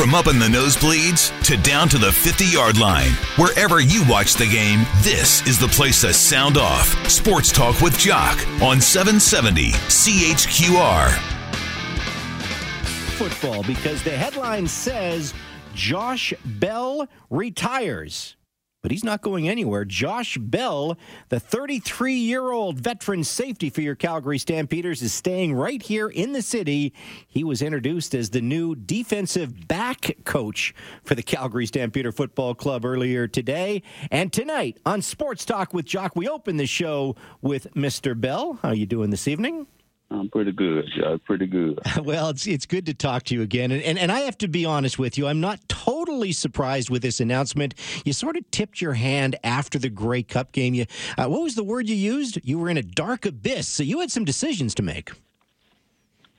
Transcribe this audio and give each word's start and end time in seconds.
From 0.00 0.14
up 0.14 0.28
in 0.28 0.38
the 0.38 0.46
nosebleeds 0.46 1.30
to 1.44 1.58
down 1.58 1.86
to 1.90 1.98
the 1.98 2.10
50 2.10 2.46
yard 2.46 2.78
line, 2.78 3.10
wherever 3.36 3.80
you 3.80 4.02
watch 4.08 4.32
the 4.32 4.46
game, 4.46 4.86
this 5.02 5.46
is 5.46 5.58
the 5.58 5.68
place 5.68 6.00
to 6.00 6.14
sound 6.14 6.56
off. 6.56 6.86
Sports 7.06 7.52
Talk 7.52 7.82
with 7.82 7.98
Jock 7.98 8.38
on 8.62 8.80
770 8.80 9.72
CHQR. 9.72 11.10
Football 13.18 13.62
because 13.64 14.02
the 14.02 14.16
headline 14.16 14.66
says 14.66 15.34
Josh 15.74 16.32
Bell 16.46 17.06
retires. 17.28 18.36
But 18.82 18.92
he's 18.92 19.04
not 19.04 19.20
going 19.20 19.46
anywhere. 19.46 19.84
Josh 19.84 20.38
Bell, 20.38 20.96
the 21.28 21.38
33 21.38 22.14
year 22.14 22.50
old 22.50 22.78
veteran 22.80 23.24
safety 23.24 23.68
for 23.68 23.82
your 23.82 23.94
Calgary 23.94 24.38
Stampeders, 24.38 25.02
is 25.02 25.12
staying 25.12 25.54
right 25.54 25.82
here 25.82 26.08
in 26.08 26.32
the 26.32 26.40
city. 26.40 26.94
He 27.26 27.44
was 27.44 27.60
introduced 27.60 28.14
as 28.14 28.30
the 28.30 28.40
new 28.40 28.74
defensive 28.74 29.68
back 29.68 30.16
coach 30.24 30.74
for 31.04 31.14
the 31.14 31.22
Calgary 31.22 31.66
Stampeder 31.66 32.12
Football 32.12 32.54
Club 32.54 32.86
earlier 32.86 33.28
today. 33.28 33.82
And 34.10 34.32
tonight 34.32 34.78
on 34.86 35.02
Sports 35.02 35.44
Talk 35.44 35.74
with 35.74 35.84
Jock, 35.84 36.16
we 36.16 36.26
open 36.26 36.56
the 36.56 36.66
show 36.66 37.16
with 37.42 37.74
Mr. 37.74 38.18
Bell. 38.18 38.58
How 38.62 38.70
are 38.70 38.74
you 38.74 38.86
doing 38.86 39.10
this 39.10 39.28
evening? 39.28 39.66
I'm 40.10 40.28
pretty 40.28 40.50
good, 40.50 40.86
Jock. 40.96 41.22
Pretty 41.24 41.46
good. 41.46 41.78
well, 42.02 42.30
it's 42.30 42.46
it's 42.46 42.66
good 42.66 42.86
to 42.86 42.94
talk 42.94 43.22
to 43.24 43.34
you 43.34 43.42
again, 43.42 43.70
and, 43.70 43.82
and 43.82 43.98
and 43.98 44.10
I 44.10 44.20
have 44.20 44.36
to 44.38 44.48
be 44.48 44.64
honest 44.64 44.98
with 44.98 45.16
you. 45.16 45.28
I'm 45.28 45.40
not 45.40 45.60
totally 45.68 46.32
surprised 46.32 46.90
with 46.90 47.02
this 47.02 47.20
announcement. 47.20 47.74
You 48.04 48.12
sort 48.12 48.36
of 48.36 48.50
tipped 48.50 48.80
your 48.80 48.94
hand 48.94 49.36
after 49.44 49.78
the 49.78 49.88
Grey 49.88 50.24
Cup 50.24 50.50
game. 50.50 50.74
You, 50.74 50.86
uh, 51.16 51.26
what 51.26 51.42
was 51.42 51.54
the 51.54 51.62
word 51.62 51.88
you 51.88 51.94
used? 51.94 52.40
You 52.42 52.58
were 52.58 52.68
in 52.68 52.76
a 52.76 52.82
dark 52.82 53.24
abyss, 53.24 53.68
so 53.68 53.84
you 53.84 54.00
had 54.00 54.10
some 54.10 54.24
decisions 54.24 54.74
to 54.74 54.82
make. 54.82 55.12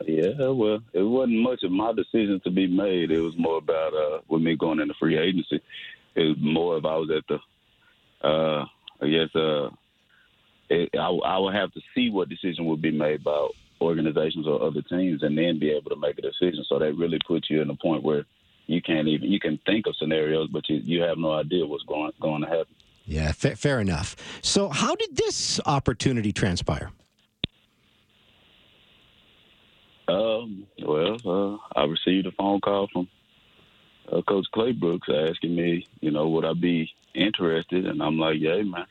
Yeah, 0.05 0.49
well, 0.49 0.79
it 0.93 1.03
wasn't 1.03 1.39
much 1.39 1.63
of 1.63 1.71
my 1.71 1.93
decision 1.93 2.41
to 2.43 2.51
be 2.51 2.67
made. 2.67 3.11
It 3.11 3.21
was 3.21 3.35
more 3.37 3.57
about 3.57 3.93
uh, 3.93 4.19
with 4.27 4.41
me 4.41 4.55
going 4.55 4.79
into 4.79 4.95
free 4.99 5.17
agency. 5.17 5.61
It 6.15 6.23
was 6.23 6.37
more 6.41 6.77
if 6.77 6.85
I 6.85 6.95
was 6.97 7.09
at 7.09 7.23
the, 7.29 8.27
uh, 8.27 8.65
I 9.01 9.07
guess, 9.07 9.35
uh, 9.35 9.69
it, 10.69 10.89
I, 10.97 11.07
I 11.07 11.37
would 11.37 11.53
have 11.53 11.71
to 11.73 11.81
see 11.93 12.09
what 12.09 12.29
decision 12.29 12.65
would 12.65 12.81
be 12.81 12.91
made 12.91 13.23
by 13.23 13.47
organizations 13.81 14.47
or 14.47 14.61
other 14.61 14.81
teams, 14.83 15.23
and 15.23 15.37
then 15.37 15.59
be 15.59 15.71
able 15.71 15.89
to 15.89 15.95
make 15.95 16.17
a 16.17 16.21
decision. 16.21 16.63
So 16.67 16.79
that 16.79 16.95
really 16.95 17.19
puts 17.27 17.49
you 17.49 17.61
in 17.61 17.69
a 17.69 17.75
point 17.75 18.03
where 18.03 18.25
you 18.67 18.81
can't 18.81 19.07
even 19.07 19.31
you 19.31 19.39
can 19.39 19.59
think 19.65 19.87
of 19.87 19.95
scenarios, 19.97 20.49
but 20.51 20.67
you, 20.69 20.77
you 20.83 21.01
have 21.01 21.17
no 21.17 21.33
idea 21.33 21.65
what's 21.65 21.83
going 21.83 22.11
going 22.21 22.41
to 22.41 22.47
happen. 22.47 22.75
Yeah, 23.05 23.31
fa- 23.31 23.55
fair 23.55 23.79
enough. 23.79 24.15
So, 24.41 24.69
how 24.69 24.95
did 24.95 25.15
this 25.15 25.59
opportunity 25.65 26.31
transpire? 26.31 26.91
Um, 30.07 30.67
well, 30.81 31.17
uh, 31.25 31.79
I 31.79 31.85
received 31.85 32.27
a 32.27 32.31
phone 32.31 32.59
call 32.61 32.87
from 32.91 33.07
uh, 34.11 34.21
Coach 34.23 34.45
Claybrooks 34.53 35.29
asking 35.29 35.55
me, 35.55 35.87
you 36.01 36.11
know, 36.11 36.27
would 36.29 36.45
I 36.45 36.53
be 36.53 36.89
interested? 37.15 37.85
And 37.85 38.01
I'm 38.01 38.17
like, 38.17 38.37
yeah, 38.39 38.61
man. 38.61 38.85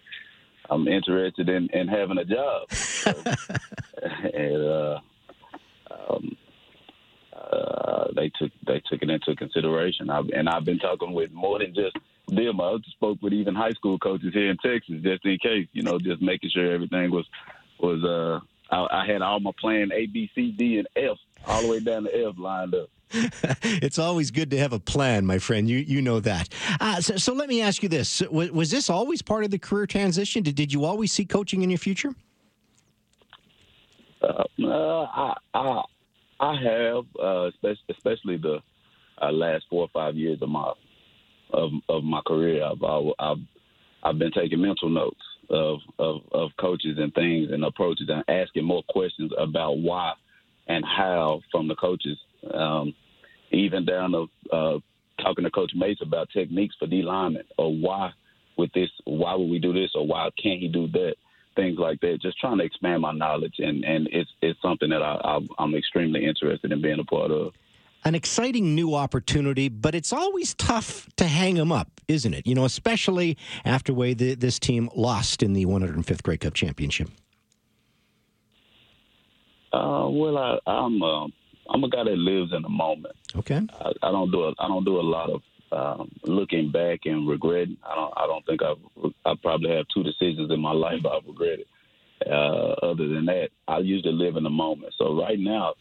I'm 0.71 0.87
interested 0.87 1.49
in, 1.49 1.69
in 1.73 1.89
having 1.89 2.19
a 2.19 2.25
job. 2.25 2.69
And 4.33 4.65
uh, 4.65 4.99
um, 5.91 6.37
uh, 7.35 8.05
they 8.15 8.31
took 8.39 8.51
they 8.67 8.81
took 8.91 9.03
it 9.03 9.11
into 9.11 9.37
consideration. 9.37 10.09
I've, 10.09 10.29
and 10.31 10.49
I've 10.49 10.65
been 10.65 10.79
talking 10.79 11.13
with 11.13 11.31
more 11.33 11.59
than 11.59 11.75
just 11.75 11.97
them. 12.29 12.61
I 12.61 12.77
spoke 12.93 13.19
with 13.21 13.33
even 13.33 13.55
high 13.55 13.73
school 13.73 13.99
coaches 13.99 14.33
here 14.33 14.51
in 14.51 14.57
Texas, 14.59 15.03
just 15.03 15.25
in 15.25 15.39
case, 15.39 15.69
you 15.73 15.83
know, 15.83 15.99
just 15.99 16.23
making 16.23 16.51
sure 16.55 16.73
everything 16.73 17.11
was 17.11 17.27
was. 17.79 18.03
Uh, 18.05 18.41
I, 18.75 19.03
I 19.03 19.07
had 19.07 19.21
all 19.21 19.41
my 19.41 19.51
plan 19.61 19.91
A, 19.93 20.07
B, 20.07 20.31
C, 20.35 20.53
D, 20.53 20.79
and 20.79 20.89
F 20.97 21.19
all 21.47 21.63
the 21.63 21.69
way 21.69 21.81
down 21.81 22.05
to 22.05 22.27
F 22.29 22.35
lined 22.39 22.75
up. 22.75 22.89
it's 23.13 23.99
always 23.99 24.31
good 24.31 24.51
to 24.53 24.59
have 24.59 24.73
a 24.73 24.79
plan, 24.79 25.27
my 25.27 25.39
friend. 25.39 25.69
You 25.69 25.79
you 25.79 26.01
know 26.01 26.21
that. 26.21 26.49
Uh, 26.81 27.01
so, 27.01 27.17
so, 27.17 27.33
let 27.33 27.49
me 27.49 27.61
ask 27.61 27.83
you 27.83 27.89
this: 27.89 28.23
was, 28.31 28.53
was, 28.53 28.71
this 28.71 28.89
always 28.89 29.21
part 29.21 29.45
of 29.45 29.51
the 29.51 29.59
career 29.59 29.87
transition? 29.87 30.45
Did, 30.45 30.55
did 30.55 30.73
you 30.73 30.85
always 30.85 31.13
see 31.13 31.25
coaching 31.25 31.63
in 31.63 31.71
your 31.71 31.79
future? 31.79 32.15
Uh, 34.23 34.45
uh, 34.65 35.05
I, 35.05 35.35
I 35.55 35.83
I 36.41 36.55
have, 36.55 37.05
uh, 37.23 37.51
especially, 37.89 38.39
the 38.39 38.61
uh, 39.21 39.31
last 39.31 39.65
four 39.69 39.83
or 39.83 39.89
five 39.93 40.17
years 40.17 40.41
of 40.43 40.49
my 40.49 40.73
of 41.53 41.73
of 41.89 42.05
my 42.05 42.21
career. 42.27 42.65
I've 42.65 42.83
I've 43.19 43.39
I've 44.03 44.19
been 44.19 44.33
taking 44.33 44.61
mental 44.61 44.89
notes 44.89 45.21
of 45.49 45.81
of, 45.99 46.23
of 46.33 46.51
coaches 46.59 46.99
and 46.99 47.13
things 47.15 47.51
and 47.51 47.65
approaches 47.65 48.09
and 48.09 48.25
asking 48.29 48.65
more 48.65 48.83
questions 48.89 49.33
about 49.39 49.79
why 49.79 50.13
and 50.69 50.85
how 50.85 51.41
from 51.51 51.69
the 51.69 51.75
coaches 51.77 52.19
um, 52.55 52.95
even 53.51 53.85
down 53.85 54.13
to 54.13 54.27
uh, 54.53 54.79
talking 55.23 55.45
to 55.45 55.51
Coach 55.51 55.73
Mace 55.75 55.99
about 56.01 56.31
techniques 56.31 56.77
for 56.79 56.87
D 56.87 57.03
linemen 57.03 57.45
or 57.59 57.75
why 57.75 58.13
with 58.57 58.73
this, 58.73 58.91
why 59.05 59.35
would 59.35 59.49
we 59.51 59.59
do 59.59 59.73
this 59.73 59.91
or 59.95 60.07
why 60.07 60.29
can't 60.41 60.61
he 60.61 60.69
do 60.69 60.87
that? 60.89 61.15
Things 61.61 61.79
like 61.79 62.01
that. 62.01 62.23
Just 62.23 62.39
trying 62.39 62.57
to 62.57 62.65
expand 62.65 63.03
my 63.03 63.13
knowledge, 63.13 63.57
and, 63.59 63.85
and 63.85 64.09
it's 64.11 64.31
it's 64.41 64.59
something 64.63 64.89
that 64.89 65.03
I, 65.03 65.21
I, 65.23 65.39
I'm 65.59 65.75
extremely 65.75 66.25
interested 66.25 66.73
in 66.73 66.81
being 66.81 66.99
a 66.99 67.05
part 67.05 67.31
of 67.31 67.53
an 68.05 68.15
exciting 68.15 68.75
new 68.75 68.95
opportunity, 68.95 69.69
but 69.69 69.95
it's 69.95 70.11
always 70.11 70.55
tough 70.55 71.07
to 71.17 71.27
hang 71.27 71.57
them 71.57 71.71
up, 71.71 72.01
isn't 72.09 72.33
it? 72.33 72.47
You 72.47 72.55
know, 72.55 72.65
especially 72.65 73.37
after 73.67 73.93
way 73.93 74.15
the, 74.15 74.37
this 74.37 74.59
team 74.59 74.89
lost 74.97 75.43
in 75.43 75.53
the 75.53 75.67
105th 75.67 76.23
Grey 76.23 76.39
Cup 76.39 76.55
championship. 76.55 77.11
Uh, 79.71 80.09
well, 80.11 80.39
I, 80.39 80.59
I'm 80.67 81.03
uh, 81.03 81.27
I'm 81.69 81.85
a 81.85 81.91
guy 81.91 82.05
that 82.05 82.17
lives 82.17 82.55
in 82.55 82.63
the 82.63 82.71
moment. 82.71 83.17
Okay. 83.37 83.61
I, 83.81 83.93
I 84.03 84.11
don't 84.11 84.31
do 84.31 84.45
a, 84.45 84.55
I 84.59 84.67
don't 84.67 84.85
do 84.85 84.99
a 84.99 85.03
lot 85.03 85.29
of 85.29 85.43
um, 85.73 86.11
looking 86.25 86.71
back 86.73 87.01
and 87.05 87.29
regretting. 87.29 87.77
I 87.85 87.95
don't 87.95 88.13
I 88.17 88.27
don't 88.27 88.47
think 88.47 88.61
I've 88.63 89.13
I 89.25 89.35
probably 89.43 89.71
have 89.71 89.87
two 89.95 90.03
decisions 90.03 90.51
in 90.51 90.61
my 90.61 90.73
life 90.73 91.01
I've 91.05 91.27
regretted. 91.27 91.67
Uh, 92.27 92.75
other 92.83 93.09
than 93.09 93.25
that, 93.27 93.49
I 93.67 93.79
usually 93.79 94.13
live 94.13 94.37
in 94.37 94.45
the 94.45 94.51
moment. 94.51 94.93
So 94.99 95.19
right 95.19 95.39
now, 95.39 95.75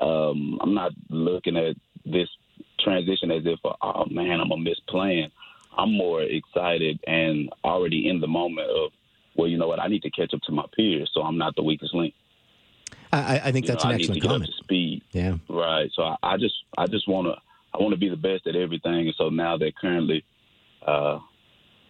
um, 0.00 0.58
I'm 0.60 0.74
not 0.74 0.92
looking 1.08 1.56
at 1.56 1.76
this 2.04 2.28
transition 2.80 3.30
as 3.30 3.42
if 3.46 3.58
oh 3.64 4.04
man 4.10 4.40
I'm 4.40 4.48
gonna 4.48 4.62
miss 4.62 4.80
playing. 4.88 5.30
I'm 5.76 5.96
more 5.96 6.22
excited 6.22 7.00
and 7.06 7.50
already 7.64 8.08
in 8.08 8.20
the 8.20 8.26
moment 8.26 8.68
of 8.68 8.92
well 9.36 9.48
you 9.48 9.56
know 9.56 9.68
what 9.68 9.80
I 9.80 9.86
need 9.86 10.02
to 10.02 10.10
catch 10.10 10.34
up 10.34 10.40
to 10.42 10.52
my 10.52 10.64
peers 10.76 11.10
so 11.14 11.22
I'm 11.22 11.38
not 11.38 11.54
the 11.56 11.62
weakest 11.62 11.94
link. 11.94 12.14
I, 13.12 13.40
I 13.44 13.52
think 13.52 13.66
that's 13.66 13.84
know, 13.84 13.90
an 13.90 13.94
I 13.94 13.98
excellent 13.98 14.14
need 14.16 14.20
to 14.22 14.26
comment. 14.26 14.42
Get 14.44 14.54
up 14.54 14.58
to 14.58 14.64
speed. 14.64 15.02
Yeah. 15.12 15.36
Right. 15.48 15.90
So 15.94 16.02
I, 16.02 16.16
I 16.22 16.36
just 16.38 16.54
I 16.76 16.86
just 16.86 17.06
want 17.06 17.28
to 17.28 17.36
I 17.74 17.78
want 17.78 17.92
to 17.92 17.98
be 17.98 18.08
the 18.08 18.16
best 18.16 18.46
at 18.46 18.56
everything. 18.56 19.06
And 19.06 19.14
so 19.16 19.28
now 19.28 19.56
that 19.56 19.76
currently, 19.76 20.24
uh, 20.86 21.18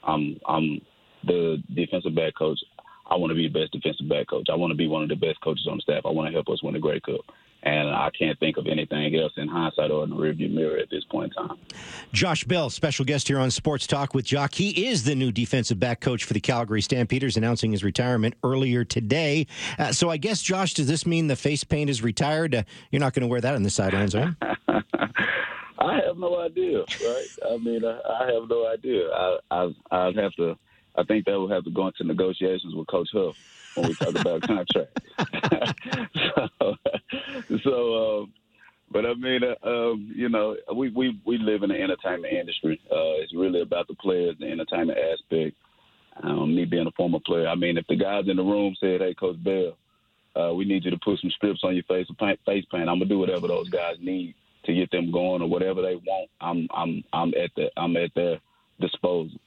I'm 0.05 0.39
I'm 0.47 0.81
the 1.25 1.63
defensive 1.75 2.15
back 2.15 2.35
coach. 2.37 2.59
I 3.09 3.17
want 3.17 3.31
to 3.31 3.35
be 3.35 3.49
the 3.49 3.61
best 3.61 3.73
defensive 3.73 4.09
back 4.09 4.29
coach. 4.29 4.47
I 4.51 4.55
want 4.55 4.71
to 4.71 4.77
be 4.77 4.89
one 4.89 5.03
of 5.03 5.09
the 5.09 5.17
best 5.17 5.41
coaches 5.43 5.67
on 5.71 5.79
the 5.79 5.83
staff. 5.83 6.03
I 6.05 6.11
want 6.11 6.29
to 6.29 6.33
help 6.33 6.49
us 6.49 6.63
win 6.63 6.75
the 6.75 6.81
Grey 6.81 7.01
Cup 7.01 7.21
and 7.63 7.91
I 7.91 8.11
can't 8.19 8.39
think 8.41 8.57
of 8.57 8.67
anything 8.67 9.15
else 9.17 9.33
in 9.37 9.47
hindsight 9.47 9.91
or 9.91 10.03
in 10.05 10.11
the 10.11 10.17
rearview 10.17 10.53
mirror 10.53 10.79
at 10.79 10.91
this 10.91 11.05
point 11.05 11.33
in 11.37 11.49
time. 11.49 11.59
Josh 12.13 12.45
Bell, 12.45 12.71
special 12.71 13.05
guest 13.05 13.29
here 13.29 13.39
on 13.39 13.51
Sports 13.51 13.87
Talk 13.87 14.15
with 14.15 14.25
Jock. 14.25 14.55
He 14.55 14.89
is 14.89 15.05
the 15.05 15.15
new 15.15 15.31
defensive 15.31 15.79
back 15.79 16.01
coach 16.01 16.25
for 16.25 16.33
the 16.33 16.41
Calgary 16.41 16.83
Stampeders, 16.83 17.37
announcing 17.37 17.71
his 17.71 17.85
retirement 17.85 18.35
earlier 18.43 18.85
today. 18.85 19.47
Uh, 19.79 19.93
so 19.93 20.11
I 20.11 20.17
guess, 20.17 20.43
Josh, 20.43 20.75
does 20.75 20.89
this 20.89 21.07
mean 21.07 21.29
the 21.29 21.37
face 21.37 21.63
paint 21.63 21.89
is 21.89 22.03
retired? 22.03 22.55
Uh, 22.55 22.63
you're 22.91 23.01
not 23.01 23.15
going 23.15 23.23
to 23.23 23.29
wear 23.29 23.41
that 23.41 23.55
on 23.55 23.63
the 23.63 23.71
sidelines, 23.71 24.15
are 24.15 24.37
you? 24.69 24.83
I 25.83 26.01
have 26.07 26.17
no 26.17 26.41
idea, 26.41 26.79
right? 26.81 27.27
I 27.51 27.57
mean, 27.57 27.85
I, 27.85 28.01
I 28.09 28.33
have 28.33 28.49
no 28.49 28.67
idea. 28.69 29.09
I, 29.11 29.39
I, 29.51 29.71
I'd 29.91 30.17
have 30.17 30.33
to. 30.35 30.57
I 30.97 31.03
think 31.05 31.25
that 31.25 31.39
would 31.39 31.51
have 31.51 31.65
to 31.65 31.71
go 31.71 31.89
into 31.89 32.05
negotiations 32.05 32.75
with 32.75 32.87
Coach 32.87 33.09
Huff 33.13 33.37
when 33.75 33.89
we 33.89 33.95
talk 33.95 34.15
about 34.15 34.43
contract. 34.47 35.01
so, 36.61 36.77
so 37.65 38.21
um, 38.23 38.33
but 38.93 39.07
I 39.07 39.15
mean, 39.15 39.41
uh, 39.43 39.69
um, 39.69 40.13
you 40.15 40.29
know, 40.29 40.57
we, 40.75 40.91
we 40.91 41.21
we 41.25 41.39
live 41.39 41.63
in 41.63 41.71
the 41.71 41.81
entertainment 41.81 42.33
industry. 42.33 42.81
Uh, 42.91 43.19
it's 43.23 43.35
really 43.35 43.63
about 43.63 43.89
the 43.89 43.95
players, 43.95 44.37
the 44.39 44.47
entertainment 44.47 44.99
aspect. 44.99 45.57
Um, 46.23 46.55
me 46.55 46.67
being 46.67 46.87
a 46.87 46.93
former 46.93 47.21
player, 47.25 47.49
I 47.49 47.55
mean, 47.55 47.79
if 47.79 47.87
the 47.89 47.97
guys 47.97 48.25
in 48.29 48.37
the 48.37 48.43
room 48.43 48.77
said, 48.79 49.01
"Hey, 49.01 49.15
Coach 49.15 49.43
Bell, 49.43 49.79
uh, 50.37 50.55
we 50.55 50.65
need 50.65 50.85
you 50.85 50.91
to 50.91 50.99
put 50.99 51.19
some 51.19 51.31
strips 51.31 51.61
on 51.65 51.75
your 51.75 51.85
face 51.85 52.07
face 52.47 52.65
paint," 52.71 52.89
I'm 52.89 52.99
gonna 52.99 53.07
do 53.07 53.19
whatever 53.19 53.49
those 53.49 53.71
guys 53.71 53.97
need 53.99 54.35
to 54.65 54.75
get 54.75 54.91
them 54.91 55.11
going 55.11 55.43
or 55.43 55.49
whatever 55.49 55.83
they 55.83 55.97
want. 55.97 56.31
I'm 56.41 56.69
I'm 56.75 57.05
I'm 57.13 57.29
at 57.31 57.51
the 57.57 57.71
I'm 57.77 57.97
at 57.97 58.15
their 58.15 58.39
disposal. 58.81 59.39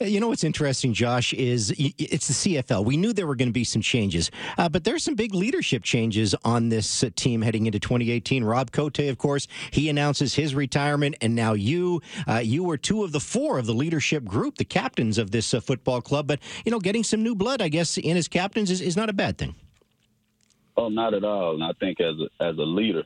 You 0.00 0.20
know 0.20 0.28
what's 0.28 0.44
interesting, 0.44 0.92
Josh, 0.92 1.32
is 1.34 1.74
it's 1.76 2.28
the 2.28 2.54
CFL. 2.54 2.84
We 2.84 2.96
knew 2.96 3.12
there 3.12 3.26
were 3.26 3.34
going 3.34 3.48
to 3.48 3.52
be 3.52 3.64
some 3.64 3.82
changes, 3.82 4.30
uh, 4.56 4.68
but 4.68 4.84
there's 4.84 5.02
some 5.02 5.16
big 5.16 5.34
leadership 5.34 5.82
changes 5.82 6.36
on 6.44 6.68
this 6.68 7.02
uh, 7.02 7.10
team 7.16 7.42
heading 7.42 7.66
into 7.66 7.80
2018. 7.80 8.44
Rob 8.44 8.70
Cote, 8.70 9.00
of 9.00 9.18
course, 9.18 9.48
he 9.72 9.88
announces 9.88 10.34
his 10.34 10.54
retirement, 10.54 11.16
and 11.20 11.34
now 11.34 11.52
you, 11.52 12.00
uh, 12.28 12.36
you 12.36 12.62
were 12.62 12.76
two 12.76 13.02
of 13.02 13.10
the 13.10 13.18
four 13.18 13.58
of 13.58 13.66
the 13.66 13.74
leadership 13.74 14.24
group, 14.24 14.58
the 14.58 14.64
captains 14.64 15.18
of 15.18 15.32
this 15.32 15.52
uh, 15.52 15.58
football 15.58 16.00
club. 16.00 16.28
But 16.28 16.38
you 16.64 16.70
know, 16.70 16.78
getting 16.78 17.02
some 17.02 17.24
new 17.24 17.34
blood, 17.34 17.60
I 17.60 17.66
guess, 17.68 17.98
in 17.98 18.16
as 18.16 18.28
captains 18.28 18.70
is, 18.70 18.80
is 18.80 18.96
not 18.96 19.08
a 19.08 19.12
bad 19.12 19.36
thing. 19.36 19.56
Oh, 20.76 20.88
not 20.88 21.12
at 21.12 21.24
all. 21.24 21.54
And 21.54 21.64
I 21.64 21.72
think 21.80 22.00
as 22.00 22.14
a, 22.20 22.44
as 22.44 22.56
a 22.56 22.62
leader, 22.62 23.02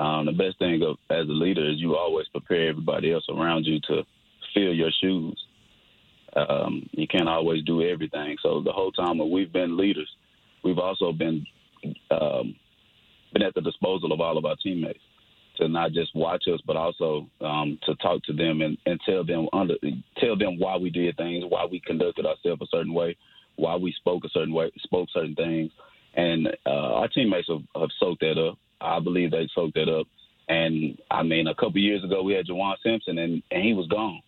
Um, 0.00 0.24
the 0.24 0.32
best 0.32 0.58
thing 0.58 0.82
of, 0.82 0.96
as 1.10 1.28
a 1.28 1.32
leader 1.32 1.68
is 1.68 1.78
you 1.78 1.94
always 1.94 2.26
prepare 2.28 2.70
everybody 2.70 3.12
else 3.12 3.26
around 3.28 3.64
you 3.66 3.78
to 3.88 4.02
fill 4.54 4.72
your 4.72 4.90
shoes. 5.02 5.38
Um, 6.34 6.88
you 6.92 7.06
can't 7.06 7.28
always 7.28 7.62
do 7.64 7.82
everything. 7.82 8.36
So 8.42 8.62
the 8.64 8.72
whole 8.72 8.92
time 8.92 9.18
that 9.18 9.26
we've 9.26 9.52
been 9.52 9.76
leaders, 9.76 10.08
we've 10.64 10.78
also 10.78 11.12
been 11.12 11.44
um, 12.10 12.54
been 13.34 13.42
at 13.42 13.54
the 13.54 13.60
disposal 13.60 14.12
of 14.12 14.20
all 14.20 14.38
of 14.38 14.46
our 14.46 14.56
teammates 14.62 15.00
to 15.56 15.68
not 15.68 15.92
just 15.92 16.14
watch 16.14 16.44
us, 16.52 16.60
but 16.66 16.76
also 16.76 17.26
um, 17.42 17.78
to 17.84 17.94
talk 17.96 18.22
to 18.24 18.32
them 18.32 18.62
and, 18.62 18.78
and 18.86 18.98
tell 19.04 19.22
them 19.22 19.48
under 19.52 19.74
tell 20.18 20.36
them 20.36 20.58
why 20.58 20.78
we 20.78 20.88
did 20.88 21.14
things, 21.18 21.44
why 21.46 21.66
we 21.70 21.78
conducted 21.80 22.24
ourselves 22.24 22.62
a 22.62 22.66
certain 22.70 22.94
way, 22.94 23.16
why 23.56 23.76
we 23.76 23.92
spoke 23.92 24.24
a 24.24 24.30
certain 24.30 24.54
way, 24.54 24.70
spoke 24.78 25.08
certain 25.12 25.34
things, 25.34 25.70
and 26.14 26.48
uh, 26.66 26.70
our 26.70 27.08
teammates 27.08 27.48
have, 27.48 27.62
have 27.74 27.90
soaked 27.98 28.20
that 28.20 28.38
up. 28.38 28.58
I 28.80 29.00
believe 29.00 29.30
they 29.30 29.48
soaked 29.54 29.74
that 29.74 29.88
up. 29.88 30.06
And 30.48 30.98
I 31.10 31.22
mean, 31.22 31.46
a 31.46 31.54
couple 31.54 31.78
years 31.78 32.02
ago, 32.02 32.22
we 32.22 32.34
had 32.34 32.46
Juwan 32.46 32.74
Simpson, 32.82 33.18
and, 33.18 33.42
and 33.50 33.62
he 33.62 33.72
was 33.72 33.86
gone. 33.86 34.20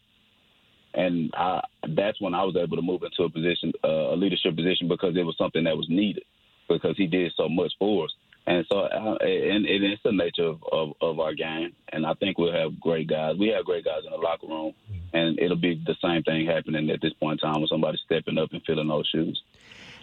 And 0.94 1.31
I, 1.34 1.62
that's 1.96 2.20
when 2.20 2.34
I 2.34 2.44
was 2.44 2.56
able 2.56 2.76
to 2.76 2.82
move 2.82 3.02
into 3.02 3.25
a 3.25 3.31
position, 3.31 3.73
uh, 3.82 4.14
a 4.14 4.17
leadership 4.17 4.55
position, 4.55 4.88
because 4.88 5.17
it 5.17 5.25
was 5.25 5.37
something 5.37 5.64
that 5.64 5.76
was 5.76 5.88
needed, 5.88 6.25
because 6.69 6.96
he 6.96 7.06
did 7.06 7.32
so 7.37 7.49
much 7.49 7.73
for 7.79 8.05
us. 8.05 8.12
And 8.46 8.67
so, 8.70 8.81
uh, 8.81 9.17
and, 9.20 9.67
and 9.67 9.84
it's 9.84 10.02
the 10.02 10.12
nature 10.12 10.44
of, 10.44 10.62
of, 10.73 10.93
of, 11.00 11.20
our 11.20 11.32
game. 11.32 11.73
And 11.93 12.05
I 12.05 12.14
think 12.14 12.38
we'll 12.38 12.52
have 12.52 12.81
great 12.81 13.08
guys. 13.08 13.37
We 13.38 13.49
have 13.49 13.64
great 13.64 13.84
guys 13.84 14.02
in 14.05 14.11
the 14.11 14.19
locker 14.19 14.49
room, 14.49 14.73
and 15.12 15.38
it'll 15.38 15.56
be 15.56 15.81
the 15.87 15.94
same 16.02 16.23
thing 16.25 16.46
happening 16.46 16.90
at 16.90 17.00
this 17.00 17.12
point 17.14 17.40
in 17.43 17.49
time 17.49 17.61
with 17.61 17.70
somebody 17.70 17.99
stepping 18.05 18.38
up 18.38 18.52
and 18.52 18.62
filling 18.67 18.88
those 18.88 19.08
shoes. 19.12 19.40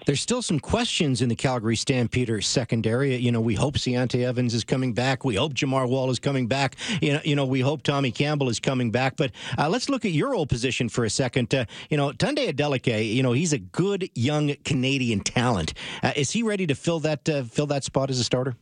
There's 0.09 0.21
still 0.21 0.41
some 0.41 0.59
questions 0.59 1.21
in 1.21 1.29
the 1.29 1.35
Calgary 1.35 1.75
Stampeders 1.75 2.47
secondary. 2.47 3.15
You 3.17 3.31
know, 3.31 3.41
we 3.41 3.53
hope 3.53 3.75
Ciante 3.75 4.25
Evans 4.25 4.55
is 4.55 4.63
coming 4.63 4.91
back. 4.91 5.23
We 5.23 5.35
hope 5.35 5.53
Jamar 5.53 5.87
Wall 5.87 6.09
is 6.09 6.17
coming 6.17 6.47
back. 6.47 6.77
You 6.99 7.13
know, 7.13 7.19
you 7.23 7.35
know, 7.35 7.45
we 7.45 7.59
hope 7.59 7.83
Tommy 7.83 8.09
Campbell 8.09 8.49
is 8.49 8.59
coming 8.59 8.89
back. 8.89 9.17
But 9.17 9.33
uh, 9.55 9.69
let's 9.69 9.87
look 9.87 10.05
at 10.05 10.11
your 10.11 10.33
old 10.33 10.49
position 10.49 10.89
for 10.89 11.05
a 11.05 11.11
second. 11.11 11.53
Uh, 11.53 11.65
you 11.91 11.97
know, 11.97 12.09
Tunde 12.11 12.51
Adeleke, 12.51 13.13
you 13.13 13.21
know, 13.21 13.33
he's 13.33 13.53
a 13.53 13.59
good 13.59 14.09
young 14.15 14.55
Canadian 14.65 15.19
talent. 15.19 15.75
Uh, 16.01 16.11
is 16.15 16.31
he 16.31 16.41
ready 16.41 16.65
to 16.65 16.73
fill 16.73 16.99
that 17.01 17.29
uh, 17.29 17.43
fill 17.43 17.67
that 17.67 17.83
spot 17.83 18.09
as 18.09 18.19
a 18.19 18.23
starter? 18.23 18.55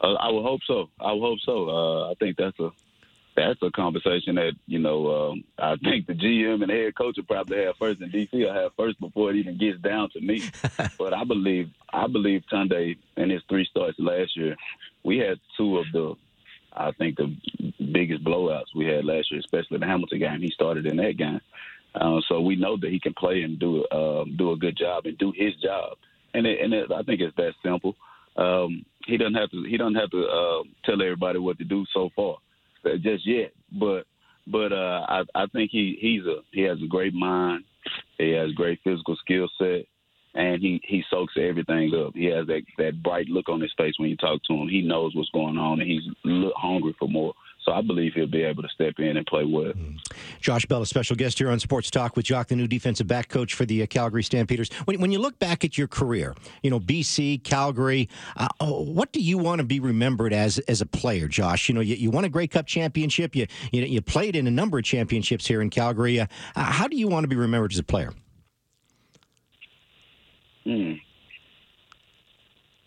Uh, 0.00 0.14
I 0.14 0.30
would 0.30 0.44
hope 0.44 0.60
so. 0.66 0.88
I 0.98 1.12
would 1.12 1.20
hope 1.20 1.40
so. 1.44 1.68
Uh, 1.68 2.10
I 2.10 2.14
think 2.14 2.38
that's 2.38 2.58
a 2.58 2.70
that's 3.36 3.62
a 3.62 3.70
conversation 3.70 4.34
that 4.36 4.52
you 4.66 4.78
know 4.78 5.30
um, 5.30 5.44
I 5.58 5.76
think 5.76 6.06
the 6.06 6.14
GM 6.14 6.62
and 6.62 6.70
the 6.70 6.74
head 6.74 6.96
coach 6.96 7.16
will 7.16 7.24
probably 7.24 7.64
have 7.64 7.76
first, 7.76 8.00
and 8.00 8.12
DC 8.12 8.32
will 8.32 8.52
have 8.52 8.72
first 8.76 8.98
before 8.98 9.30
it 9.30 9.36
even 9.36 9.58
gets 9.58 9.78
down 9.80 10.08
to 10.10 10.20
me. 10.20 10.42
but 10.98 11.12
I 11.12 11.22
believe 11.24 11.70
I 11.92 12.06
believe 12.06 12.42
Tunde 12.50 12.96
and 13.16 13.30
his 13.30 13.42
three 13.48 13.66
starts 13.70 13.98
last 13.98 14.36
year, 14.36 14.56
we 15.04 15.18
had 15.18 15.38
two 15.56 15.78
of 15.78 15.84
the 15.92 16.14
I 16.72 16.92
think 16.92 17.16
the 17.16 17.36
biggest 17.92 18.24
blowouts 18.24 18.74
we 18.74 18.86
had 18.86 19.04
last 19.04 19.30
year, 19.30 19.40
especially 19.40 19.78
the 19.78 19.86
Hamilton 19.86 20.18
game. 20.18 20.40
He 20.40 20.50
started 20.50 20.86
in 20.86 20.96
that 20.96 21.16
game, 21.18 21.40
uh, 21.94 22.20
so 22.28 22.40
we 22.40 22.56
know 22.56 22.76
that 22.78 22.90
he 22.90 22.98
can 22.98 23.14
play 23.14 23.42
and 23.42 23.58
do 23.58 23.84
uh, 23.84 24.24
do 24.36 24.52
a 24.52 24.56
good 24.56 24.76
job 24.76 25.04
and 25.04 25.16
do 25.18 25.32
his 25.36 25.54
job. 25.56 25.98
And 26.32 26.46
it, 26.46 26.60
and 26.60 26.72
it, 26.72 26.90
I 26.90 27.02
think 27.02 27.20
it's 27.20 27.36
that 27.36 27.52
simple. 27.62 27.96
Um, 28.36 28.84
he 29.06 29.18
doesn't 29.18 29.34
have 29.34 29.50
to 29.50 29.62
he 29.64 29.76
doesn't 29.76 29.94
have 29.94 30.10
to 30.10 30.26
uh, 30.26 30.62
tell 30.84 31.02
everybody 31.02 31.38
what 31.38 31.58
to 31.58 31.64
do 31.64 31.84
so 31.92 32.08
far 32.16 32.38
just 33.02 33.26
yet. 33.26 33.52
But 33.72 34.04
but 34.46 34.72
uh, 34.72 35.06
I 35.08 35.22
I 35.34 35.46
think 35.52 35.70
he 35.70 35.98
he's 36.00 36.24
a 36.24 36.42
he 36.52 36.62
has 36.62 36.78
a 36.82 36.88
great 36.88 37.14
mind. 37.14 37.64
He 38.18 38.30
has 38.30 38.52
great 38.52 38.80
physical 38.84 39.16
skill 39.16 39.48
set, 39.58 39.86
and 40.34 40.60
he 40.60 40.80
he 40.84 41.02
soaks 41.10 41.34
everything 41.38 41.92
up. 41.94 42.14
He 42.14 42.26
has 42.26 42.46
that 42.46 42.62
that 42.78 43.02
bright 43.02 43.26
look 43.28 43.48
on 43.48 43.60
his 43.60 43.72
face 43.76 43.94
when 43.98 44.10
you 44.10 44.16
talk 44.16 44.40
to 44.44 44.54
him. 44.54 44.68
He 44.68 44.82
knows 44.82 45.14
what's 45.14 45.30
going 45.30 45.58
on, 45.58 45.80
and 45.80 45.90
he's 45.90 46.02
hungry 46.56 46.94
for 46.98 47.08
more. 47.08 47.34
So 47.66 47.72
I 47.72 47.80
believe 47.80 48.14
he'll 48.14 48.28
be 48.28 48.44
able 48.44 48.62
to 48.62 48.68
step 48.68 48.94
in 48.98 49.16
and 49.16 49.26
play 49.26 49.44
well. 49.44 49.72
Mm. 49.72 49.98
Josh 50.40 50.64
Bell, 50.66 50.82
a 50.82 50.86
special 50.86 51.16
guest 51.16 51.36
here 51.38 51.50
on 51.50 51.58
Sports 51.58 51.90
Talk 51.90 52.14
with 52.14 52.24
Jock, 52.24 52.46
the 52.46 52.54
new 52.54 52.68
defensive 52.68 53.08
back 53.08 53.28
coach 53.28 53.54
for 53.54 53.66
the 53.66 53.82
uh, 53.82 53.86
Calgary 53.86 54.22
Stampeders. 54.22 54.72
When, 54.84 55.00
when, 55.00 55.10
you 55.10 55.18
look 55.18 55.36
back 55.40 55.64
at 55.64 55.76
your 55.76 55.88
career, 55.88 56.36
you 56.62 56.70
know 56.70 56.78
BC, 56.78 57.42
Calgary, 57.42 58.08
uh, 58.36 58.46
oh, 58.60 58.82
what 58.82 59.10
do 59.10 59.20
you 59.20 59.36
want 59.36 59.58
to 59.58 59.64
be 59.64 59.80
remembered 59.80 60.32
as 60.32 60.60
as 60.60 60.80
a 60.80 60.86
player, 60.86 61.26
Josh? 61.26 61.68
You 61.68 61.74
know, 61.74 61.80
you, 61.80 61.96
you 61.96 62.08
won 62.08 62.24
a 62.24 62.28
Grey 62.28 62.46
Cup 62.46 62.66
championship. 62.66 63.34
You, 63.34 63.48
you, 63.72 63.82
you 63.82 64.00
played 64.00 64.36
in 64.36 64.46
a 64.46 64.50
number 64.50 64.78
of 64.78 64.84
championships 64.84 65.44
here 65.44 65.60
in 65.60 65.68
Calgary. 65.68 66.20
Uh, 66.20 66.26
how 66.54 66.86
do 66.86 66.96
you 66.96 67.08
want 67.08 67.24
to 67.24 67.28
be 67.28 67.34
remembered 67.34 67.72
as 67.72 67.80
a 67.80 67.82
player? 67.82 68.12
Hmm. 70.62 70.92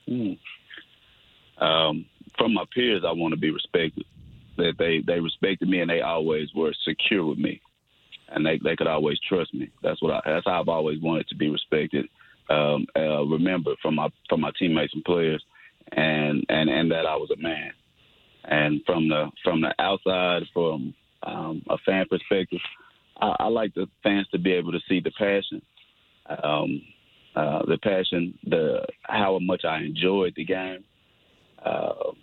Hmm. 0.08 0.34
Um, 1.62 2.06
from 2.38 2.54
my 2.54 2.64
peers, 2.74 3.04
I 3.06 3.12
want 3.12 3.34
to 3.34 3.38
be 3.38 3.52
respected 3.52 4.06
that 4.59 4.75
they 4.77 5.01
they 5.06 5.19
respected 5.19 5.69
me 5.69 5.81
and 5.81 5.89
they 5.89 6.01
always 6.01 6.50
were 6.56 6.73
secure 6.88 7.25
with 7.25 7.39
me, 7.39 7.61
and 8.29 8.45
they 8.45 8.59
they 8.63 8.75
could 8.75 8.88
always 8.88 9.19
trust 9.27 9.53
me. 9.53 9.69
That's 9.81 10.01
what 10.01 10.13
I, 10.13 10.21
that's 10.25 10.45
how 10.45 10.61
I've 10.61 10.69
always 10.69 11.01
wanted 11.01 11.27
to 11.29 11.35
be 11.35 11.50
respected. 11.50 12.07
Um, 12.50 12.85
uh, 12.95 13.23
remember 13.23 13.75
from 13.81 13.95
my 13.95 14.09
from 14.27 14.41
my 14.41 14.51
teammates 14.57 14.94
and 14.94 15.03
players, 15.03 15.44
and 15.91 16.45
and 16.50 16.69
and 16.69 16.91
that 16.91 17.06
I 17.06 17.15
was 17.15 17.31
a 17.31 17.41
man. 17.41 17.71
And 18.45 18.81
from 18.85 19.09
the 19.09 19.29
from 19.44 19.61
the 19.61 19.73
outside, 19.79 20.44
from 20.53 20.94
um, 21.23 21.61
a 21.69 21.77
fan 21.85 22.06
perspective, 22.09 22.59
I, 23.21 23.35
I 23.39 23.47
like 23.47 23.73
the 23.73 23.88
fans 24.03 24.27
to 24.31 24.39
be 24.39 24.53
able 24.53 24.71
to 24.71 24.79
see 24.88 25.00
the 25.00 25.11
passion, 25.11 25.61
um, 26.44 26.81
uh, 27.35 27.65
the 27.65 27.77
passion, 27.77 28.38
the 28.45 28.85
how 29.03 29.39
much 29.39 29.65
I 29.65 29.79
enjoyed 29.81 30.33
the 30.35 30.45
game. 30.45 30.83
Uh, 31.63 32.13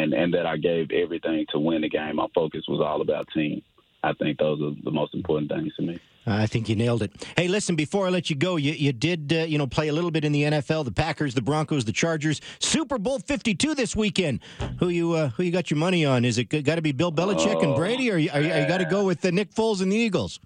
and 0.00 0.12
and 0.14 0.32
that 0.34 0.46
I 0.46 0.56
gave 0.56 0.90
everything 0.90 1.46
to 1.52 1.58
win 1.58 1.82
the 1.82 1.88
game. 1.88 2.16
My 2.16 2.26
focus 2.34 2.64
was 2.68 2.80
all 2.80 3.00
about 3.00 3.28
team. 3.34 3.62
I 4.02 4.12
think 4.14 4.38
those 4.38 4.60
are 4.62 4.72
the 4.82 4.90
most 4.90 5.14
important 5.14 5.50
things 5.50 5.74
to 5.76 5.82
me. 5.82 6.00
I 6.26 6.46
think 6.46 6.68
you 6.68 6.76
nailed 6.76 7.02
it. 7.02 7.12
Hey, 7.36 7.48
listen, 7.48 7.76
before 7.76 8.06
I 8.06 8.10
let 8.10 8.28
you 8.28 8.36
go, 8.36 8.56
you, 8.56 8.72
you 8.72 8.92
did, 8.92 9.32
uh, 9.32 9.38
you 9.44 9.56
know, 9.56 9.66
play 9.66 9.88
a 9.88 9.92
little 9.92 10.10
bit 10.10 10.22
in 10.24 10.32
the 10.32 10.42
NFL, 10.42 10.84
the 10.84 10.92
Packers, 10.92 11.34
the 11.34 11.40
Broncos, 11.40 11.86
the 11.86 11.92
Chargers, 11.92 12.42
Super 12.58 12.98
Bowl 12.98 13.18
52 13.18 13.74
this 13.74 13.96
weekend. 13.96 14.40
Who 14.78 14.90
you 14.90 15.12
uh, 15.14 15.28
who 15.30 15.42
you 15.42 15.50
got 15.50 15.70
your 15.70 15.78
money 15.78 16.04
on? 16.04 16.24
Is 16.24 16.38
it 16.38 16.44
got 16.44 16.76
to 16.76 16.82
be 16.82 16.92
Bill 16.92 17.12
Belichick 17.12 17.56
oh, 17.56 17.60
and 17.60 17.74
Brady, 17.74 18.10
or 18.10 18.16
you, 18.16 18.30
are 18.32 18.40
you, 18.40 18.48
you 18.48 18.68
got 18.68 18.78
to 18.78 18.84
go 18.84 19.04
with 19.04 19.22
the 19.22 19.32
Nick 19.32 19.52
Foles 19.52 19.82
and 19.82 19.90
the 19.90 19.96
Eagles? 19.96 20.40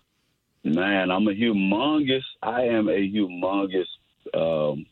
Man, 0.63 1.11
I'm 1.11 1.29
a 1.29 1.33
humongous, 1.33 2.25
I 2.43 2.63
am 2.63 2.89
a 2.89 2.93
humongous 2.93 3.85
um, 4.33 4.87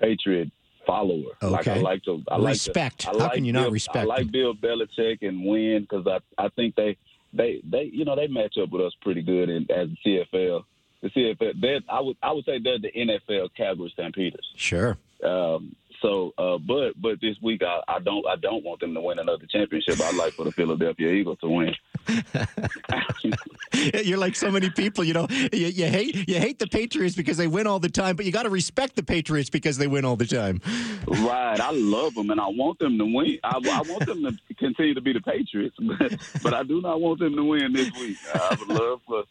Patriot 0.00 0.50
follower. 0.86 1.32
Okay. 1.42 1.50
Like 1.50 1.68
I 1.68 1.76
like 1.76 2.02
to 2.04 2.22
I 2.28 2.38
respect. 2.38 3.06
Like 3.06 3.12
to, 3.14 3.18
I 3.18 3.22
How 3.22 3.26
like 3.26 3.34
can 3.34 3.44
you 3.44 3.52
Bill, 3.52 3.62
not 3.62 3.72
respect? 3.72 3.96
I 3.98 4.04
like 4.04 4.30
Bill 4.30 4.54
Belichick 4.54 5.18
and 5.22 5.44
win 5.44 5.82
because 5.82 6.06
I 6.06 6.18
I 6.42 6.48
think 6.50 6.74
they 6.76 6.96
they 7.32 7.60
they 7.68 7.90
you 7.92 8.04
know 8.04 8.16
they 8.16 8.28
match 8.28 8.56
up 8.62 8.70
with 8.70 8.82
us 8.82 8.92
pretty 9.02 9.22
good 9.22 9.48
in, 9.48 9.66
as 9.70 9.88
the 10.04 10.26
CFL. 10.32 10.64
The 11.02 11.10
CFL, 11.10 11.60
they 11.60 11.80
I 11.88 12.00
would 12.00 12.16
I 12.22 12.32
would 12.32 12.44
say 12.44 12.58
they're 12.58 12.78
the 12.78 12.92
NFL 12.92 13.50
Calgary 13.56 13.90
Stampeders. 13.92 14.48
Sure. 14.56 14.96
Um, 15.22 15.74
so, 16.00 16.34
uh, 16.36 16.58
but 16.58 17.00
but 17.00 17.20
this 17.20 17.36
week 17.42 17.62
I, 17.62 17.80
I 17.88 17.98
don't 17.98 18.26
I 18.26 18.36
don't 18.36 18.64
want 18.64 18.80
them 18.80 18.94
to 18.94 19.00
win 19.00 19.18
another 19.18 19.46
championship. 19.46 20.00
I'd 20.00 20.14
like 20.16 20.34
for 20.34 20.44
the 20.44 20.52
Philadelphia 20.52 21.10
Eagles 21.10 21.38
to 21.40 21.48
win. 21.48 21.74
You're 24.04 24.18
like 24.18 24.36
so 24.36 24.50
many 24.50 24.70
people, 24.70 25.04
you 25.04 25.12
know. 25.14 25.26
You, 25.30 25.66
you, 25.66 25.86
hate 25.86 26.28
you 26.28 26.38
hate 26.38 26.58
the 26.58 26.66
Patriots 26.66 27.14
because 27.16 27.36
they 27.36 27.46
win 27.46 27.66
all 27.66 27.78
the 27.78 27.88
time, 27.88 28.16
but 28.16 28.24
you 28.24 28.32
got 28.32 28.44
to 28.44 28.50
respect 28.50 28.96
the 28.96 29.02
Patriots 29.02 29.50
because 29.50 29.78
they 29.78 29.86
win 29.86 30.04
all 30.04 30.16
the 30.16 30.26
time. 30.26 30.60
Right. 31.06 31.60
I 31.60 31.70
love 31.70 32.14
them 32.14 32.30
and 32.30 32.40
I 32.40 32.48
want 32.48 32.78
them 32.78 32.98
to 32.98 33.04
win. 33.04 33.38
I, 33.42 33.56
I 33.56 33.82
want 33.82 34.06
them 34.06 34.22
to 34.24 34.54
continue 34.54 34.94
to 34.94 35.00
be 35.00 35.12
the 35.12 35.20
Patriots, 35.20 35.76
but, 35.80 36.16
but 36.42 36.54
I 36.54 36.62
do 36.62 36.80
not 36.80 37.00
want 37.00 37.20
them 37.20 37.36
to 37.36 37.44
win 37.44 37.72
this 37.72 37.90
week. 37.92 38.16
I 38.34 38.56
would 38.58 38.68
love 38.68 39.00
for 39.06 39.24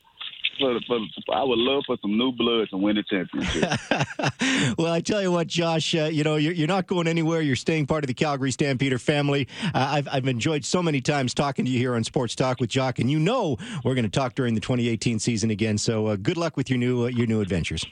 for, 0.60 0.80
for, 0.88 1.00
I 1.34 1.44
would 1.44 1.60
love 1.60 1.84
for 1.86 1.98
some 2.02 2.18
new 2.18 2.32
blood 2.32 2.70
to 2.70 2.78
win 2.78 2.96
the 2.96 3.04
championship. 3.04 4.78
well, 4.78 4.92
I 4.92 5.02
tell 5.02 5.22
you 5.22 5.32
what, 5.32 5.48
Josh, 5.48 5.96
uh, 5.96 6.06
you 6.06 6.24
know 6.24 6.36
you're, 6.36 6.54
you're, 6.54 6.68
not 6.68 6.88
going 6.88 7.08
anywhere. 7.08 7.42
You're 7.42 7.56
staying 7.56 7.88
part 7.88 8.04
of 8.04 8.08
the 8.08 8.14
Calgary 8.14 8.52
Stampeder 8.52 9.00
family. 9.00 9.48
Uh, 9.66 9.70
I've, 9.76 10.08
I've 10.12 10.28
enjoyed 10.28 10.66
so 10.66 10.82
many 10.82 11.02
times 11.02 11.34
talking 11.34 11.66
to 11.66 11.72
you 11.72 11.80
here 11.80 11.96
on 11.96 12.04
Sports 12.04 12.36
Talk 12.36 12.60
with 12.60 12.70
Jock, 12.70 13.00
and 13.00 13.10
you 13.10 13.20
know 13.20 13.58
we're 13.84 13.96
going 13.96 14.04
to 14.06 14.12
talk 14.12 14.36
during 14.36 14.54
the 14.54 14.62
2018 14.62 15.20
season 15.20 15.52
again. 15.52 15.78
So 15.78 16.08
uh, 16.08 16.16
good 16.16 16.38
luck 16.38 16.58
with 16.58 16.70
your 16.70 16.80
new 16.80 17.06
uh, 17.06 17.08
your 17.08 17.28
new 17.28 17.42
adventures. 17.42 17.86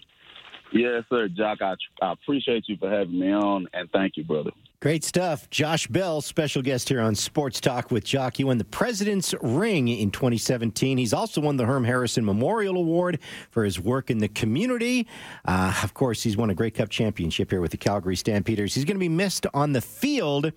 Yes, 0.74 1.04
sir, 1.10 1.28
Jock. 1.28 1.62
I, 1.62 1.76
I 2.02 2.14
appreciate 2.14 2.66
you 2.68 2.78
for 2.78 2.90
having 2.90 3.20
me 3.20 3.32
on, 3.32 3.68
and 3.74 3.90
thank 3.92 4.18
you, 4.18 4.24
brother. 4.24 4.52
Great 4.82 5.04
stuff. 5.04 5.48
Josh 5.52 5.86
Bell, 5.86 6.22
special 6.22 6.64
guest 6.64 6.90
here 6.90 7.02
on 7.02 7.14
Sports 7.14 7.62
Talk 7.62 7.92
with 7.92 8.04
Jock. 8.04 8.38
He 8.38 8.44
won 8.44 8.58
the 8.58 8.64
President's 8.64 9.36
Ring 9.40 9.88
in 9.88 10.10
2017. 10.10 10.98
He's 10.98 11.14
also 11.14 11.40
won 11.40 11.56
the 11.58 11.68
Herm 11.68 11.84
Harrison 11.84 12.26
Memorial 12.26 12.76
Award 12.78 13.20
for 13.52 13.64
his 13.64 13.80
work 13.80 14.10
in 14.10 14.18
the 14.18 14.28
community. 14.28 15.06
Uh, 15.46 15.80
of 15.84 15.94
course, 15.94 16.24
he's 16.24 16.36
won 16.36 16.50
a 16.50 16.56
Grey 16.56 16.72
Cup 16.72 16.90
championship 16.90 17.52
here 17.52 17.62
with 17.62 17.70
the 17.70 17.78
Calgary 17.78 18.16
Stampeders. 18.16 18.74
He's 18.74 18.84
going 18.84 18.96
to 18.96 19.00
be 19.00 19.08
missed 19.08 19.46
on 19.54 19.74
the 19.74 19.82
field. 19.82 20.52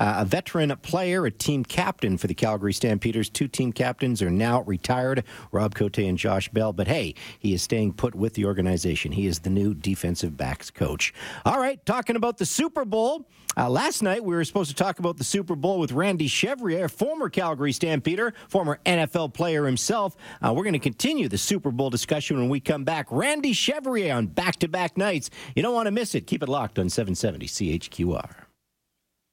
Uh, 0.00 0.14
a 0.20 0.24
veteran 0.24 0.74
player, 0.78 1.26
a 1.26 1.30
team 1.30 1.62
captain 1.62 2.16
for 2.16 2.26
the 2.26 2.34
Calgary 2.34 2.72
Stampeders. 2.72 3.28
Two 3.28 3.46
team 3.46 3.70
captains 3.70 4.22
are 4.22 4.30
now 4.30 4.62
retired, 4.62 5.24
Rob 5.52 5.74
Cote 5.74 5.98
and 5.98 6.16
Josh 6.16 6.48
Bell. 6.48 6.72
But 6.72 6.88
hey, 6.88 7.14
he 7.38 7.52
is 7.52 7.62
staying 7.62 7.92
put 7.92 8.14
with 8.14 8.32
the 8.34 8.46
organization. 8.46 9.12
He 9.12 9.26
is 9.26 9.40
the 9.40 9.50
new 9.50 9.74
defensive 9.74 10.38
backs 10.38 10.70
coach. 10.70 11.12
All 11.44 11.58
right, 11.58 11.84
talking 11.84 12.16
about 12.16 12.38
the 12.38 12.46
Super 12.46 12.86
Bowl. 12.86 13.28
Uh, 13.56 13.68
last 13.68 14.02
night, 14.02 14.24
we 14.24 14.34
were 14.34 14.44
supposed 14.44 14.70
to 14.70 14.76
talk 14.76 15.00
about 15.00 15.18
the 15.18 15.24
Super 15.24 15.54
Bowl 15.54 15.78
with 15.78 15.92
Randy 15.92 16.28
Chevrier, 16.28 16.88
former 16.88 17.28
Calgary 17.28 17.72
Stampeder, 17.72 18.32
former 18.48 18.78
NFL 18.86 19.34
player 19.34 19.66
himself. 19.66 20.16
Uh, 20.40 20.54
we're 20.54 20.62
going 20.62 20.72
to 20.72 20.78
continue 20.78 21.28
the 21.28 21.36
Super 21.36 21.70
Bowl 21.70 21.90
discussion 21.90 22.38
when 22.38 22.48
we 22.48 22.60
come 22.60 22.84
back. 22.84 23.08
Randy 23.10 23.52
Chevrier 23.52 24.14
on 24.14 24.28
back 24.28 24.56
to 24.60 24.68
back 24.68 24.96
nights. 24.96 25.28
You 25.54 25.62
don't 25.62 25.74
want 25.74 25.86
to 25.88 25.90
miss 25.90 26.14
it. 26.14 26.26
Keep 26.26 26.42
it 26.44 26.48
locked 26.48 26.78
on 26.78 26.88
770 26.88 27.46
CHQR. 27.46 28.49